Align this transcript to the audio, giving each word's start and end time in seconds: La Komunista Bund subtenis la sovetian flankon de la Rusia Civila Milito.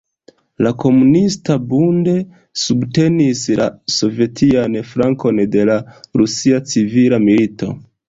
La 0.67 0.69
Komunista 0.83 1.57
Bund 1.73 2.09
subtenis 2.63 3.43
la 3.61 3.69
sovetian 3.99 4.81
flankon 4.95 5.47
de 5.59 5.71
la 5.73 5.81
Rusia 6.23 6.67
Civila 6.77 7.25
Milito. 7.31 7.75